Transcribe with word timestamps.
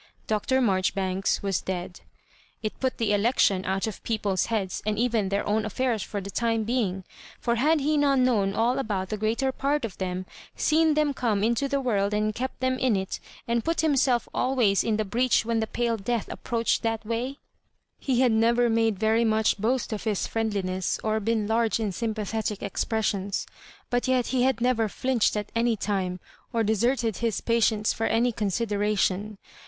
Dr. 0.25 0.61
Marjoribanks 0.61 1.43
was 1.43 1.61
dead 1.61 1.99
It 2.63 2.79
put 2.79 2.97
the 2.97 3.13
election 3.13 3.63
out 3.65 3.85
of 3.85 4.01
people's 4.01 4.47
heads, 4.47 4.81
and 4.83 4.97
even 4.97 5.29
their 5.29 5.45
own 5.47 5.63
affairs 5.63 6.01
for 6.01 6.19
the 6.19 6.31
time 6.31 6.63
being; 6.63 7.03
for 7.39 7.53
had 7.53 7.81
he 7.81 7.97
not 7.97 8.17
known 8.17 8.55
all 8.55 8.79
about 8.79 9.09
the 9.09 9.17
greater 9.17 9.51
part 9.51 9.85
of 9.85 9.99
them— 9.99 10.25
seen 10.55 10.95
them 10.95 11.13
come 11.13 11.43
into 11.43 11.67
the 11.67 11.79
world 11.79 12.15
and 12.15 12.33
kept 12.33 12.61
them 12.61 12.79
in 12.79 12.95
it— 12.95 13.19
and 13.47 13.63
put 13.63 13.81
himself 13.81 14.27
always 14.33 14.83
in 14.83 14.97
the 14.97 15.05
breach 15.05 15.45
when 15.45 15.59
the 15.59 15.67
pale 15.67 15.97
Death 15.97 16.27
approached 16.31 16.81
that 16.81 17.01
Digitized 17.01 17.07
by 17.07 17.09
VjOOQIC 17.09 17.11
mm 17.11 17.27
HABJOBIBAHKS. 17.27 17.27
Ul 17.27 17.89
way? 17.91 17.99
He 17.99 18.19
had 18.21 18.31
neyer 18.31 18.69
made 18.71 18.99
yeiy 19.01 19.27
much 19.27 19.59
boast 19.59 19.93
of 19.93 20.05
his 20.05 20.25
friendliness 20.25 20.99
or 21.03 21.19
been 21.19 21.45
large 21.45 21.79
in 21.79 21.91
sympathetic 21.91 22.63
expressions) 22.63 23.45
but 23.91 24.07
yet 24.07 24.25
he 24.33 24.41
had 24.41 24.61
never 24.61 24.89
flinched 24.89 25.37
at 25.37 25.51
any 25.55 25.75
time, 25.75 26.19
or 26.51 26.63
deserted 26.63 27.17
his 27.17 27.39
patients 27.39 27.93
ibr 27.93 28.09
any 28.09 28.31
con 28.31 28.47
sideration. 28.47 29.37